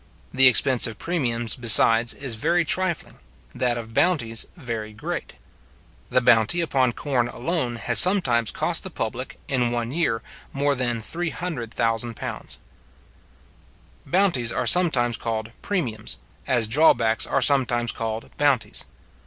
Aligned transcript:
The 0.33 0.47
expense 0.47 0.87
of 0.87 0.97
premiums, 0.97 1.55
besides, 1.55 2.15
is 2.15 2.33
very 2.33 2.65
trifling, 2.65 3.19
that 3.53 3.77
of 3.77 3.93
bounties 3.93 4.47
very 4.55 4.93
great. 4.93 5.33
The 6.09 6.21
bounty 6.21 6.59
upon 6.59 6.93
corn 6.93 7.27
alone 7.27 7.75
has 7.75 7.99
sometimes 7.99 8.49
cost 8.49 8.81
the 8.81 8.89
public, 8.89 9.37
in 9.47 9.69
one 9.69 9.91
year, 9.91 10.23
more 10.53 10.73
than 10.73 11.01
£300,000. 11.01 12.57
Bounties 14.07 14.51
are 14.51 14.65
sometimes 14.65 15.17
called 15.17 15.51
premiums, 15.61 16.17
as 16.47 16.67
drawbacks 16.67 17.27
are 17.27 17.43
sometimes 17.43 17.91
called 17.91 18.31
bounties. 18.37 18.87